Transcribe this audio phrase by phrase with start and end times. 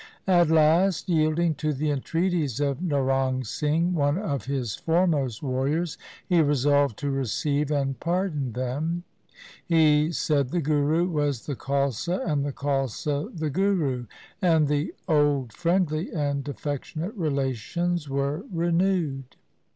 [0.25, 5.95] At last, yielding to the entreaties of Naurang Singh, one of his foremost warriors,
[6.27, 9.03] he resolved to receive and pardon them.
[9.63, 14.07] He said the Guru was the Khalsa and the Khalsa the Guru,
[14.41, 19.35] and the old friendly and affectionate relations were renewed.